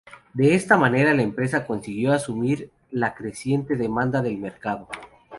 [0.33, 4.87] De esta manera la empresa consiguió asumir la creciente demanda del mercado.